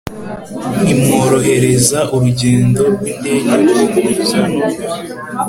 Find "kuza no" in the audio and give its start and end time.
3.93-4.59